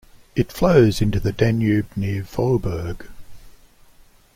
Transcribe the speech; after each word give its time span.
It 0.35 0.51
flows 0.51 0.99
into 0.99 1.19
the 1.19 1.31
Danube 1.31 1.85
near 1.95 2.23
Vohburg. 2.23 3.05